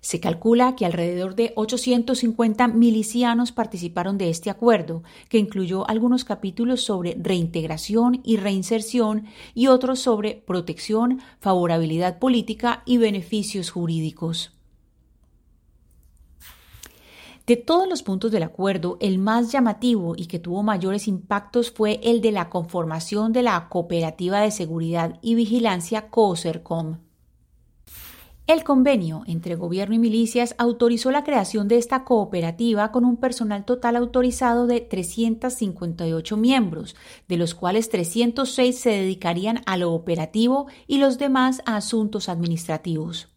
Se 0.00 0.20
calcula 0.20 0.76
que 0.76 0.86
alrededor 0.86 1.34
de 1.34 1.52
850 1.56 2.68
milicianos 2.68 3.50
participaron 3.50 4.18
de 4.18 4.30
este 4.30 4.50
acuerdo, 4.50 5.02
que 5.28 5.38
incluyó 5.38 5.88
algunos 5.88 6.24
capítulos 6.24 6.82
sobre 6.82 7.16
reintegración 7.20 8.20
y 8.22 8.36
reinserción 8.36 9.26
y 9.52 9.66
otros 9.66 9.98
sobre 9.98 10.34
protección, 10.46 11.20
favorabilidad 11.40 12.20
política 12.20 12.82
y 12.86 12.98
beneficios 12.98 13.70
jurídicos. 13.70 14.55
De 17.46 17.56
todos 17.56 17.88
los 17.88 18.02
puntos 18.02 18.32
del 18.32 18.42
acuerdo, 18.42 18.96
el 19.00 19.18
más 19.18 19.52
llamativo 19.52 20.14
y 20.16 20.26
que 20.26 20.40
tuvo 20.40 20.64
mayores 20.64 21.06
impactos 21.06 21.70
fue 21.70 22.00
el 22.02 22.20
de 22.20 22.32
la 22.32 22.50
conformación 22.50 23.32
de 23.32 23.44
la 23.44 23.68
Cooperativa 23.68 24.40
de 24.40 24.50
Seguridad 24.50 25.20
y 25.22 25.36
Vigilancia 25.36 26.10
COSERCOM. 26.10 26.98
El 28.48 28.64
convenio 28.64 29.22
entre 29.28 29.54
gobierno 29.54 29.94
y 29.94 29.98
milicias 30.00 30.56
autorizó 30.58 31.12
la 31.12 31.22
creación 31.22 31.68
de 31.68 31.78
esta 31.78 32.02
cooperativa 32.02 32.90
con 32.90 33.04
un 33.04 33.16
personal 33.16 33.64
total 33.64 33.94
autorizado 33.94 34.66
de 34.66 34.80
358 34.80 36.36
miembros, 36.36 36.96
de 37.28 37.36
los 37.36 37.54
cuales 37.54 37.90
306 37.90 38.76
se 38.76 38.90
dedicarían 38.90 39.62
a 39.66 39.76
lo 39.76 39.92
operativo 39.92 40.66
y 40.88 40.98
los 40.98 41.18
demás 41.18 41.62
a 41.64 41.76
asuntos 41.76 42.28
administrativos. 42.28 43.35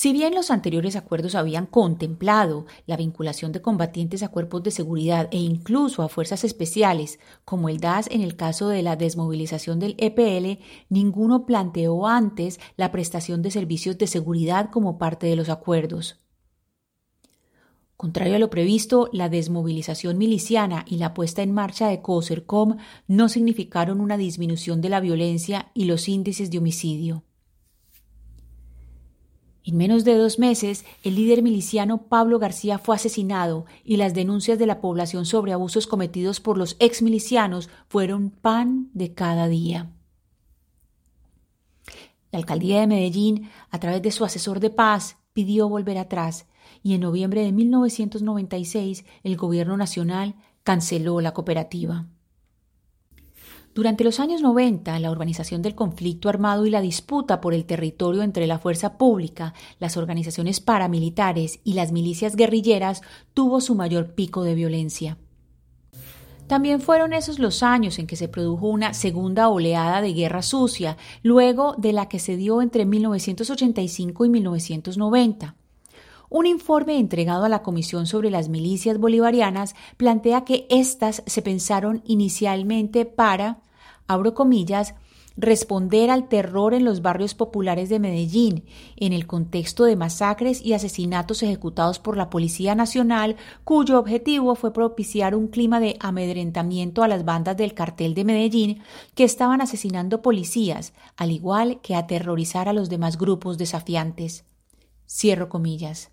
Si 0.00 0.14
bien 0.14 0.34
los 0.34 0.50
anteriores 0.50 0.96
acuerdos 0.96 1.34
habían 1.34 1.66
contemplado 1.66 2.64
la 2.86 2.96
vinculación 2.96 3.52
de 3.52 3.60
combatientes 3.60 4.22
a 4.22 4.28
cuerpos 4.28 4.62
de 4.62 4.70
seguridad 4.70 5.28
e 5.30 5.36
incluso 5.36 6.02
a 6.02 6.08
fuerzas 6.08 6.42
especiales, 6.42 7.20
como 7.44 7.68
el 7.68 7.80
DAS 7.80 8.08
en 8.10 8.22
el 8.22 8.34
caso 8.34 8.70
de 8.70 8.82
la 8.82 8.96
desmovilización 8.96 9.78
del 9.78 9.96
EPL, 9.98 10.58
ninguno 10.88 11.44
planteó 11.44 12.06
antes 12.06 12.60
la 12.78 12.90
prestación 12.92 13.42
de 13.42 13.50
servicios 13.50 13.98
de 13.98 14.06
seguridad 14.06 14.70
como 14.70 14.96
parte 14.96 15.26
de 15.26 15.36
los 15.36 15.50
acuerdos. 15.50 16.18
Contrario 17.98 18.36
a 18.36 18.38
lo 18.38 18.48
previsto, 18.48 19.10
la 19.12 19.28
desmovilización 19.28 20.16
miliciana 20.16 20.86
y 20.88 20.96
la 20.96 21.12
puesta 21.12 21.42
en 21.42 21.52
marcha 21.52 21.88
de 21.88 22.00
COSERCOM 22.00 22.78
no 23.06 23.28
significaron 23.28 24.00
una 24.00 24.16
disminución 24.16 24.80
de 24.80 24.88
la 24.88 25.00
violencia 25.00 25.70
y 25.74 25.84
los 25.84 26.08
índices 26.08 26.50
de 26.50 26.56
homicidio. 26.56 27.22
En 29.64 29.76
menos 29.76 30.04
de 30.04 30.14
dos 30.14 30.38
meses, 30.38 30.84
el 31.02 31.16
líder 31.16 31.42
miliciano 31.42 32.02
Pablo 32.08 32.38
García 32.38 32.78
fue 32.78 32.96
asesinado 32.96 33.66
y 33.84 33.96
las 33.96 34.14
denuncias 34.14 34.58
de 34.58 34.66
la 34.66 34.80
población 34.80 35.26
sobre 35.26 35.52
abusos 35.52 35.86
cometidos 35.86 36.40
por 36.40 36.56
los 36.56 36.76
ex 36.78 37.02
milicianos 37.02 37.68
fueron 37.88 38.30
pan 38.30 38.88
de 38.94 39.12
cada 39.12 39.48
día. 39.48 39.90
La 42.32 42.38
alcaldía 42.38 42.80
de 42.80 42.86
Medellín, 42.86 43.50
a 43.70 43.78
través 43.80 44.02
de 44.02 44.12
su 44.12 44.24
asesor 44.24 44.60
de 44.60 44.70
paz, 44.70 45.18
pidió 45.32 45.68
volver 45.68 45.98
atrás 45.98 46.46
y 46.82 46.94
en 46.94 47.00
noviembre 47.00 47.42
de 47.42 47.52
1996 47.52 49.04
el 49.24 49.36
gobierno 49.36 49.76
nacional 49.76 50.36
canceló 50.62 51.20
la 51.20 51.34
cooperativa. 51.34 52.06
Durante 53.72 54.02
los 54.02 54.18
años 54.18 54.42
90, 54.42 54.98
la 54.98 55.12
urbanización 55.12 55.62
del 55.62 55.76
conflicto 55.76 56.28
armado 56.28 56.66
y 56.66 56.70
la 56.70 56.80
disputa 56.80 57.40
por 57.40 57.54
el 57.54 57.64
territorio 57.64 58.22
entre 58.22 58.48
la 58.48 58.58
fuerza 58.58 58.98
pública, 58.98 59.54
las 59.78 59.96
organizaciones 59.96 60.60
paramilitares 60.60 61.60
y 61.62 61.74
las 61.74 61.92
milicias 61.92 62.34
guerrilleras 62.34 63.00
tuvo 63.32 63.60
su 63.60 63.76
mayor 63.76 64.14
pico 64.14 64.42
de 64.42 64.56
violencia. 64.56 65.18
También 66.48 66.80
fueron 66.80 67.12
esos 67.12 67.38
los 67.38 67.62
años 67.62 68.00
en 68.00 68.08
que 68.08 68.16
se 68.16 68.26
produjo 68.26 68.66
una 68.66 68.92
segunda 68.92 69.48
oleada 69.48 70.02
de 70.02 70.14
guerra 70.14 70.42
sucia, 70.42 70.96
luego 71.22 71.76
de 71.78 71.92
la 71.92 72.08
que 72.08 72.18
se 72.18 72.36
dio 72.36 72.62
entre 72.62 72.86
1985 72.86 74.24
y 74.24 74.28
1990. 74.30 75.54
Un 76.32 76.46
informe 76.46 76.96
entregado 76.96 77.44
a 77.44 77.48
la 77.48 77.62
Comisión 77.62 78.06
sobre 78.06 78.30
las 78.30 78.48
Milicias 78.48 78.98
Bolivarianas 78.98 79.74
plantea 79.96 80.44
que 80.44 80.64
éstas 80.70 81.24
se 81.26 81.42
pensaron 81.42 82.04
inicialmente 82.06 83.04
para, 83.04 83.58
abro 84.06 84.32
comillas, 84.32 84.94
responder 85.36 86.08
al 86.08 86.28
terror 86.28 86.72
en 86.72 86.84
los 86.84 87.02
barrios 87.02 87.34
populares 87.34 87.88
de 87.88 87.98
Medellín, 87.98 88.64
en 88.94 89.12
el 89.12 89.26
contexto 89.26 89.82
de 89.82 89.96
masacres 89.96 90.64
y 90.64 90.72
asesinatos 90.72 91.42
ejecutados 91.42 91.98
por 91.98 92.16
la 92.16 92.30
Policía 92.30 92.76
Nacional, 92.76 93.34
cuyo 93.64 93.98
objetivo 93.98 94.54
fue 94.54 94.72
propiciar 94.72 95.34
un 95.34 95.48
clima 95.48 95.80
de 95.80 95.96
amedrentamiento 95.98 97.02
a 97.02 97.08
las 97.08 97.24
bandas 97.24 97.56
del 97.56 97.74
cartel 97.74 98.14
de 98.14 98.24
Medellín 98.24 98.82
que 99.16 99.24
estaban 99.24 99.62
asesinando 99.62 100.22
policías, 100.22 100.92
al 101.16 101.32
igual 101.32 101.80
que 101.80 101.96
aterrorizar 101.96 102.68
a 102.68 102.72
los 102.72 102.88
demás 102.88 103.18
grupos 103.18 103.58
desafiantes. 103.58 104.44
Cierro 105.08 105.48
comillas. 105.48 106.12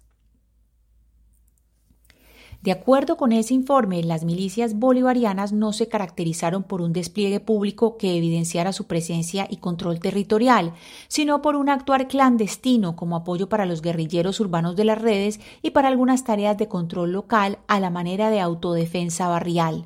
De 2.61 2.71
acuerdo 2.71 3.17
con 3.17 3.31
ese 3.31 3.53
informe, 3.53 4.03
las 4.03 4.25
milicias 4.25 4.73
bolivarianas 4.77 5.53
no 5.53 5.73
se 5.73 5.87
caracterizaron 5.87 6.63
por 6.63 6.81
un 6.81 6.91
despliegue 6.91 7.39
público 7.39 7.97
que 7.97 8.17
evidenciara 8.17 8.73
su 8.73 8.87
presencia 8.87 9.47
y 9.49 9.57
control 9.57 9.99
territorial, 9.99 10.73
sino 11.07 11.41
por 11.41 11.55
un 11.55 11.69
actuar 11.69 12.07
clandestino 12.07 12.95
como 12.95 13.15
apoyo 13.15 13.47
para 13.47 13.65
los 13.65 13.81
guerrilleros 13.81 14.39
urbanos 14.39 14.75
de 14.75 14.85
las 14.85 15.01
redes 15.01 15.39
y 15.61 15.69
para 15.69 15.87
algunas 15.87 16.23
tareas 16.23 16.57
de 16.57 16.67
control 16.67 17.11
local 17.11 17.59
a 17.67 17.79
la 17.79 17.89
manera 17.89 18.29
de 18.29 18.39
autodefensa 18.39 19.27
barrial 19.27 19.85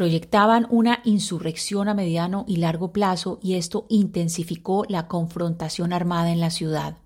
proyectaban 0.00 0.66
una 0.70 1.00
insurrección 1.04 1.86
a 1.90 1.92
mediano 1.92 2.46
y 2.48 2.56
largo 2.56 2.90
plazo 2.90 3.38
y 3.42 3.56
esto 3.56 3.84
intensificó 3.90 4.86
la 4.88 5.08
confrontación 5.08 5.92
armada 5.92 6.32
en 6.32 6.40
la 6.40 6.48
ciudad. 6.48 6.96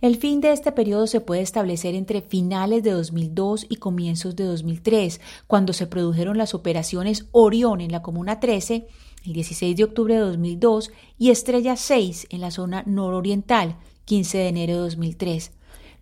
El 0.00 0.16
fin 0.16 0.40
de 0.40 0.52
este 0.52 0.72
periodo 0.72 1.06
se 1.06 1.20
puede 1.20 1.42
establecer 1.42 1.94
entre 1.94 2.22
finales 2.22 2.82
de 2.82 2.90
2002 2.90 3.66
y 3.68 3.76
comienzos 3.76 4.36
de 4.36 4.44
2003, 4.44 5.20
cuando 5.46 5.72
se 5.72 5.86
produjeron 5.86 6.38
las 6.38 6.54
operaciones 6.54 7.26
Orión 7.32 7.80
en 7.80 7.92
la 7.92 8.02
Comuna 8.02 8.40
13, 8.40 8.86
el 9.26 9.32
16 9.32 9.76
de 9.76 9.84
octubre 9.84 10.14
de 10.14 10.20
2002, 10.20 10.90
y 11.18 11.30
Estrella 11.30 11.76
6 11.76 12.26
en 12.30 12.40
la 12.40 12.50
zona 12.50 12.82
nororiental, 12.86 13.76
15 14.04 14.38
de 14.38 14.48
enero 14.48 14.74
de 14.74 14.80
2003 14.80 15.52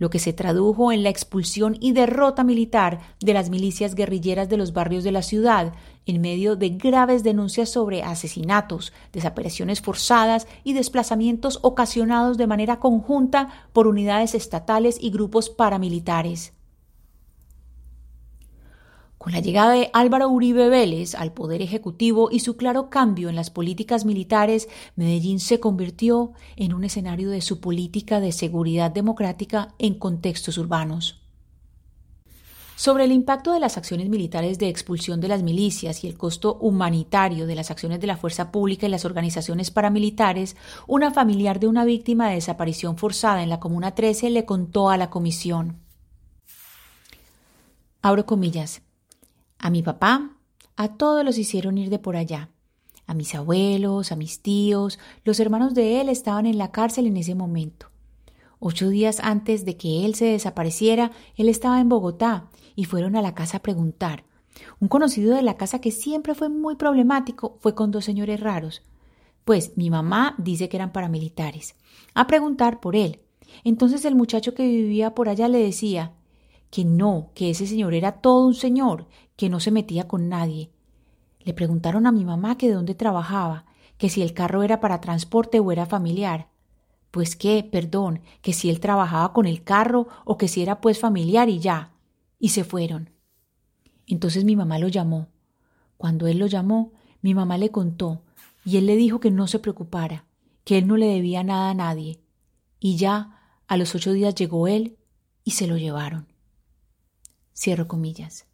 lo 0.02 0.10
que 0.10 0.18
se 0.18 0.32
tradujo 0.32 0.90
en 0.90 1.04
la 1.04 1.10
expulsión 1.10 1.76
y 1.78 1.92
derrota 1.92 2.42
militar 2.42 2.98
de 3.20 3.34
las 3.34 3.50
milicias 3.50 3.94
guerrilleras 3.94 4.48
de 4.48 4.56
los 4.56 4.72
barrios 4.72 5.04
de 5.04 5.12
la 5.12 5.22
ciudad, 5.22 5.74
en 6.06 6.20
medio 6.20 6.56
de 6.56 6.70
graves 6.70 7.22
denuncias 7.22 7.70
sobre 7.70 8.02
asesinatos, 8.02 8.92
desapariciones 9.12 9.80
forzadas 9.80 10.48
y 10.64 10.72
desplazamientos 10.72 11.60
ocasionados 11.62 12.36
de 12.36 12.48
manera 12.48 12.80
conjunta 12.80 13.48
por 13.72 13.86
unidades 13.86 14.34
estatales 14.34 14.98
y 15.00 15.10
grupos 15.10 15.50
paramilitares. 15.50 16.52
Con 19.22 19.34
la 19.34 19.38
llegada 19.38 19.74
de 19.74 19.88
Álvaro 19.92 20.28
Uribe 20.28 20.68
Vélez 20.68 21.14
al 21.14 21.32
poder 21.32 21.62
ejecutivo 21.62 22.28
y 22.32 22.40
su 22.40 22.56
claro 22.56 22.90
cambio 22.90 23.28
en 23.28 23.36
las 23.36 23.50
políticas 23.50 24.04
militares, 24.04 24.68
Medellín 24.96 25.38
se 25.38 25.60
convirtió 25.60 26.32
en 26.56 26.74
un 26.74 26.82
escenario 26.82 27.30
de 27.30 27.40
su 27.40 27.60
política 27.60 28.18
de 28.18 28.32
seguridad 28.32 28.90
democrática 28.90 29.76
en 29.78 29.94
contextos 29.94 30.58
urbanos. 30.58 31.22
Sobre 32.74 33.04
el 33.04 33.12
impacto 33.12 33.52
de 33.52 33.60
las 33.60 33.76
acciones 33.76 34.08
militares 34.08 34.58
de 34.58 34.68
expulsión 34.68 35.20
de 35.20 35.28
las 35.28 35.44
milicias 35.44 36.02
y 36.02 36.08
el 36.08 36.18
costo 36.18 36.56
humanitario 36.60 37.46
de 37.46 37.54
las 37.54 37.70
acciones 37.70 38.00
de 38.00 38.08
la 38.08 38.16
fuerza 38.16 38.50
pública 38.50 38.88
y 38.88 38.90
las 38.90 39.04
organizaciones 39.04 39.70
paramilitares, 39.70 40.56
una 40.88 41.12
familiar 41.12 41.60
de 41.60 41.68
una 41.68 41.84
víctima 41.84 42.28
de 42.28 42.34
desaparición 42.34 42.96
forzada 42.96 43.44
en 43.44 43.50
la 43.50 43.60
Comuna 43.60 43.94
13 43.94 44.30
le 44.30 44.44
contó 44.44 44.90
a 44.90 44.96
la 44.96 45.10
comisión. 45.10 45.78
Abro 48.02 48.26
comillas. 48.26 48.82
A 49.62 49.70
mi 49.70 49.80
papá, 49.80 50.32
a 50.76 50.96
todos 50.96 51.24
los 51.24 51.38
hicieron 51.38 51.78
ir 51.78 51.88
de 51.88 52.00
por 52.00 52.16
allá. 52.16 52.50
A 53.06 53.14
mis 53.14 53.32
abuelos, 53.36 54.10
a 54.10 54.16
mis 54.16 54.42
tíos, 54.42 54.98
los 55.24 55.38
hermanos 55.38 55.72
de 55.72 56.00
él 56.00 56.08
estaban 56.08 56.46
en 56.46 56.58
la 56.58 56.72
cárcel 56.72 57.06
en 57.06 57.16
ese 57.16 57.36
momento. 57.36 57.86
Ocho 58.58 58.88
días 58.88 59.20
antes 59.20 59.64
de 59.64 59.76
que 59.76 60.04
él 60.04 60.16
se 60.16 60.24
desapareciera, 60.24 61.12
él 61.36 61.48
estaba 61.48 61.78
en 61.78 61.88
Bogotá 61.88 62.50
y 62.74 62.86
fueron 62.86 63.14
a 63.14 63.22
la 63.22 63.36
casa 63.36 63.58
a 63.58 63.62
preguntar. 63.62 64.24
Un 64.80 64.88
conocido 64.88 65.36
de 65.36 65.42
la 65.42 65.56
casa 65.56 65.80
que 65.80 65.92
siempre 65.92 66.34
fue 66.34 66.48
muy 66.48 66.74
problemático 66.74 67.56
fue 67.60 67.76
con 67.76 67.92
dos 67.92 68.04
señores 68.04 68.40
raros. 68.40 68.82
Pues 69.44 69.76
mi 69.76 69.90
mamá 69.90 70.34
dice 70.38 70.68
que 70.68 70.76
eran 70.76 70.90
paramilitares. 70.90 71.76
A 72.14 72.26
preguntar 72.26 72.80
por 72.80 72.96
él. 72.96 73.20
Entonces 73.62 74.04
el 74.06 74.16
muchacho 74.16 74.54
que 74.54 74.66
vivía 74.66 75.14
por 75.14 75.28
allá 75.28 75.46
le 75.46 75.58
decía 75.58 76.14
que 76.72 76.86
no, 76.86 77.28
que 77.34 77.50
ese 77.50 77.66
señor 77.66 77.92
era 77.92 78.12
todo 78.22 78.46
un 78.46 78.54
señor, 78.54 79.06
que 79.36 79.48
no 79.48 79.60
se 79.60 79.70
metía 79.70 80.08
con 80.08 80.28
nadie. 80.28 80.70
Le 81.40 81.54
preguntaron 81.54 82.06
a 82.06 82.12
mi 82.12 82.24
mamá 82.24 82.56
que 82.56 82.68
de 82.68 82.74
dónde 82.74 82.94
trabajaba, 82.94 83.66
que 83.98 84.08
si 84.08 84.22
el 84.22 84.34
carro 84.34 84.62
era 84.62 84.80
para 84.80 85.00
transporte 85.00 85.60
o 85.60 85.72
era 85.72 85.86
familiar. 85.86 86.48
Pues 87.10 87.36
qué, 87.36 87.62
perdón, 87.62 88.20
que 88.40 88.52
si 88.52 88.70
él 88.70 88.80
trabajaba 88.80 89.32
con 89.32 89.46
el 89.46 89.62
carro 89.62 90.08
o 90.24 90.38
que 90.38 90.48
si 90.48 90.62
era 90.62 90.80
pues 90.80 90.98
familiar 90.98 91.48
y 91.48 91.58
ya. 91.58 91.92
Y 92.38 92.50
se 92.50 92.64
fueron. 92.64 93.10
Entonces 94.06 94.44
mi 94.44 94.56
mamá 94.56 94.78
lo 94.78 94.88
llamó. 94.88 95.28
Cuando 95.96 96.26
él 96.26 96.38
lo 96.38 96.46
llamó, 96.46 96.92
mi 97.20 97.34
mamá 97.34 97.58
le 97.58 97.70
contó, 97.70 98.22
y 98.64 98.76
él 98.76 98.86
le 98.86 98.96
dijo 98.96 99.20
que 99.20 99.30
no 99.30 99.46
se 99.46 99.60
preocupara, 99.60 100.24
que 100.64 100.78
él 100.78 100.86
no 100.86 100.96
le 100.96 101.06
debía 101.06 101.44
nada 101.44 101.70
a 101.70 101.74
nadie. 101.74 102.20
y 102.80 102.96
ya 102.96 103.38
a 103.68 103.76
los 103.76 103.94
ocho 103.94 104.12
días 104.12 104.34
llegó 104.34 104.66
él 104.66 104.98
y 105.44 105.52
se 105.52 105.68
lo 105.68 105.76
llevaron. 105.76 106.26
Cierro 107.54 107.86
comillas. 107.86 108.46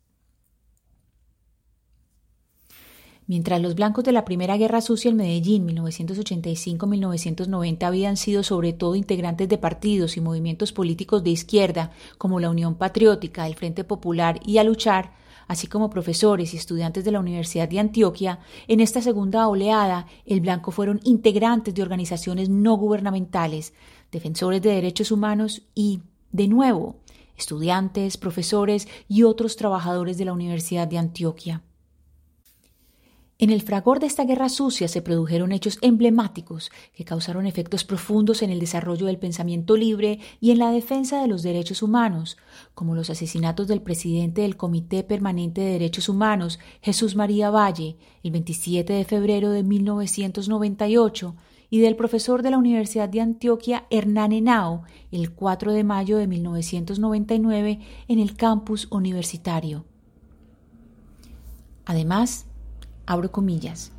Mientras 3.28 3.60
los 3.60 3.74
blancos 3.74 4.04
de 4.04 4.12
la 4.12 4.24
Primera 4.24 4.56
Guerra 4.56 4.80
Sucia 4.80 5.10
en 5.10 5.18
Medellín 5.18 5.68
1985-1990 5.68 7.82
habían 7.82 8.16
sido 8.16 8.42
sobre 8.42 8.72
todo 8.72 8.94
integrantes 8.94 9.50
de 9.50 9.58
partidos 9.58 10.16
y 10.16 10.22
movimientos 10.22 10.72
políticos 10.72 11.22
de 11.22 11.28
izquierda 11.28 11.90
como 12.16 12.40
la 12.40 12.48
Unión 12.48 12.76
Patriótica, 12.76 13.46
el 13.46 13.54
Frente 13.54 13.84
Popular 13.84 14.40
y 14.46 14.56
a 14.56 14.64
luchar, 14.64 15.12
así 15.46 15.66
como 15.66 15.90
profesores 15.90 16.54
y 16.54 16.56
estudiantes 16.56 17.04
de 17.04 17.12
la 17.12 17.20
Universidad 17.20 17.68
de 17.68 17.80
Antioquia, 17.80 18.38
en 18.66 18.80
esta 18.80 19.02
segunda 19.02 19.46
oleada 19.46 20.06
el 20.24 20.40
blanco 20.40 20.70
fueron 20.70 20.98
integrantes 21.04 21.74
de 21.74 21.82
organizaciones 21.82 22.48
no 22.48 22.78
gubernamentales, 22.78 23.74
defensores 24.10 24.62
de 24.62 24.70
derechos 24.70 25.12
humanos 25.12 25.60
y, 25.74 26.00
de 26.32 26.48
nuevo, 26.48 26.96
estudiantes, 27.36 28.16
profesores 28.16 28.88
y 29.06 29.24
otros 29.24 29.56
trabajadores 29.56 30.16
de 30.16 30.24
la 30.24 30.32
Universidad 30.32 30.88
de 30.88 30.96
Antioquia. 30.96 31.62
En 33.40 33.50
el 33.50 33.62
fragor 33.62 34.00
de 34.00 34.08
esta 34.08 34.24
guerra 34.24 34.48
sucia 34.48 34.88
se 34.88 35.00
produjeron 35.00 35.52
hechos 35.52 35.78
emblemáticos 35.80 36.72
que 36.92 37.04
causaron 37.04 37.46
efectos 37.46 37.84
profundos 37.84 38.42
en 38.42 38.50
el 38.50 38.58
desarrollo 38.58 39.06
del 39.06 39.20
pensamiento 39.20 39.76
libre 39.76 40.18
y 40.40 40.50
en 40.50 40.58
la 40.58 40.72
defensa 40.72 41.22
de 41.22 41.28
los 41.28 41.44
derechos 41.44 41.80
humanos, 41.80 42.36
como 42.74 42.96
los 42.96 43.10
asesinatos 43.10 43.68
del 43.68 43.80
presidente 43.80 44.42
del 44.42 44.56
Comité 44.56 45.04
Permanente 45.04 45.60
de 45.60 45.70
Derechos 45.70 46.08
Humanos, 46.08 46.58
Jesús 46.82 47.14
María 47.14 47.50
Valle, 47.50 47.96
el 48.24 48.32
27 48.32 48.92
de 48.92 49.04
febrero 49.04 49.50
de 49.50 49.62
1998, 49.62 51.36
y 51.70 51.78
del 51.78 51.94
profesor 51.94 52.42
de 52.42 52.50
la 52.50 52.58
Universidad 52.58 53.08
de 53.08 53.20
Antioquia, 53.20 53.86
Hernán 53.90 54.32
Henao, 54.32 54.82
el 55.12 55.30
4 55.30 55.74
de 55.74 55.84
mayo 55.84 56.18
de 56.18 56.26
1999, 56.26 57.78
en 58.08 58.18
el 58.18 58.34
campus 58.34 58.88
universitario. 58.90 59.84
Además, 61.84 62.47
Abro 63.08 63.32
comillas. 63.32 63.90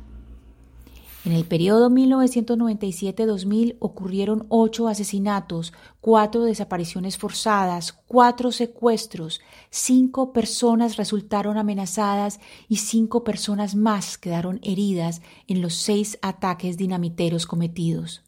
En 1.24 1.32
el 1.32 1.44
periodo 1.44 1.90
1997-2000 1.90 3.76
ocurrieron 3.80 4.46
ocho 4.48 4.86
asesinatos, 4.86 5.72
cuatro 6.00 6.44
desapariciones 6.44 7.18
forzadas, 7.18 7.92
cuatro 7.92 8.52
secuestros, 8.52 9.40
cinco 9.68 10.32
personas 10.32 10.96
resultaron 10.96 11.58
amenazadas 11.58 12.38
y 12.68 12.76
cinco 12.76 13.24
personas 13.24 13.74
más 13.74 14.16
quedaron 14.16 14.60
heridas 14.62 15.22
en 15.48 15.60
los 15.60 15.74
seis 15.74 16.16
ataques 16.22 16.76
dinamiteros 16.76 17.46
cometidos. 17.46 18.22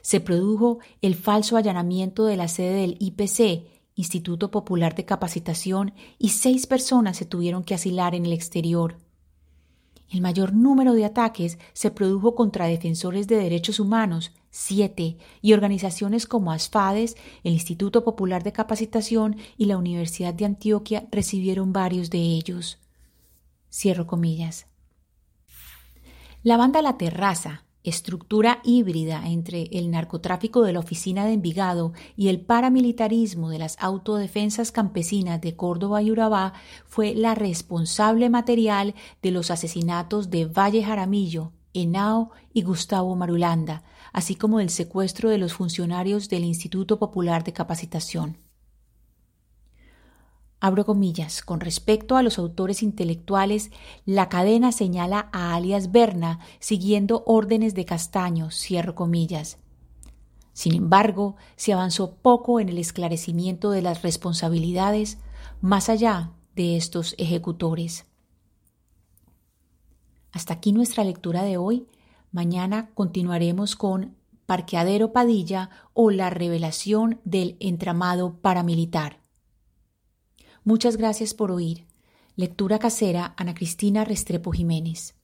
Se 0.00 0.18
produjo 0.18 0.80
el 1.00 1.14
falso 1.14 1.56
allanamiento 1.56 2.26
de 2.26 2.36
la 2.36 2.48
sede 2.48 2.74
del 2.80 2.96
IPC 2.98 3.73
Instituto 3.94 4.50
Popular 4.50 4.94
de 4.94 5.04
Capacitación, 5.04 5.94
y 6.18 6.30
seis 6.30 6.66
personas 6.66 7.16
se 7.16 7.26
tuvieron 7.26 7.62
que 7.64 7.74
asilar 7.74 8.14
en 8.14 8.26
el 8.26 8.32
exterior. 8.32 8.98
El 10.10 10.20
mayor 10.20 10.52
número 10.52 10.94
de 10.94 11.04
ataques 11.04 11.58
se 11.72 11.90
produjo 11.90 12.34
contra 12.34 12.66
defensores 12.66 13.26
de 13.26 13.36
derechos 13.36 13.80
humanos, 13.80 14.32
siete, 14.50 15.16
y 15.42 15.52
organizaciones 15.52 16.26
como 16.26 16.52
ASFADES, 16.52 17.16
el 17.42 17.52
Instituto 17.52 18.04
Popular 18.04 18.44
de 18.44 18.52
Capacitación 18.52 19.36
y 19.56 19.66
la 19.66 19.76
Universidad 19.76 20.34
de 20.34 20.44
Antioquia 20.44 21.08
recibieron 21.10 21.72
varios 21.72 22.10
de 22.10 22.18
ellos. 22.18 22.78
Cierro 23.72 24.06
comillas. 24.06 24.66
La 26.44 26.56
banda 26.56 26.82
La 26.82 26.98
Terraza, 26.98 27.63
estructura 27.84 28.60
híbrida 28.64 29.22
entre 29.26 29.68
el 29.72 29.90
narcotráfico 29.90 30.62
de 30.62 30.72
la 30.72 30.80
oficina 30.80 31.24
de 31.26 31.34
Envigado 31.34 31.92
y 32.16 32.28
el 32.28 32.40
paramilitarismo 32.40 33.50
de 33.50 33.58
las 33.58 33.76
autodefensas 33.78 34.72
campesinas 34.72 35.40
de 35.40 35.54
Córdoba 35.54 36.02
y 36.02 36.10
Urabá 36.10 36.54
fue 36.86 37.14
la 37.14 37.34
responsable 37.34 38.30
material 38.30 38.94
de 39.22 39.30
los 39.30 39.50
asesinatos 39.50 40.30
de 40.30 40.46
Valle 40.46 40.82
Jaramillo, 40.82 41.52
Henao 41.74 42.30
y 42.52 42.62
Gustavo 42.62 43.14
Marulanda, 43.16 43.82
así 44.12 44.34
como 44.34 44.58
del 44.58 44.70
secuestro 44.70 45.28
de 45.28 45.38
los 45.38 45.52
funcionarios 45.52 46.28
del 46.28 46.44
Instituto 46.44 46.98
Popular 46.98 47.44
de 47.44 47.52
Capacitación. 47.52 48.43
Abro 50.66 50.86
comillas, 50.86 51.42
con 51.42 51.60
respecto 51.60 52.16
a 52.16 52.22
los 52.22 52.38
autores 52.38 52.82
intelectuales, 52.82 53.70
la 54.06 54.30
cadena 54.30 54.72
señala 54.72 55.28
a 55.30 55.54
alias 55.54 55.92
Berna 55.92 56.40
siguiendo 56.58 57.22
órdenes 57.26 57.74
de 57.74 57.84
Castaño, 57.84 58.50
cierro 58.50 58.94
comillas. 58.94 59.58
Sin 60.54 60.74
embargo, 60.74 61.36
se 61.56 61.74
avanzó 61.74 62.14
poco 62.14 62.60
en 62.60 62.70
el 62.70 62.78
esclarecimiento 62.78 63.72
de 63.72 63.82
las 63.82 64.00
responsabilidades 64.00 65.18
más 65.60 65.90
allá 65.90 66.32
de 66.56 66.78
estos 66.78 67.14
ejecutores. 67.18 68.06
Hasta 70.32 70.54
aquí 70.54 70.72
nuestra 70.72 71.04
lectura 71.04 71.42
de 71.42 71.58
hoy. 71.58 71.88
Mañana 72.32 72.88
continuaremos 72.94 73.76
con 73.76 74.16
Parqueadero 74.46 75.12
Padilla 75.12 75.68
o 75.92 76.10
la 76.10 76.30
revelación 76.30 77.20
del 77.24 77.58
entramado 77.60 78.38
paramilitar. 78.40 79.23
Muchas 80.66 80.96
gracias 80.96 81.34
por 81.34 81.50
oír. 81.50 81.84
Lectura 82.36 82.78
casera 82.78 83.34
Ana 83.36 83.54
Cristina 83.54 84.02
Restrepo 84.02 84.50
Jiménez. 84.50 85.14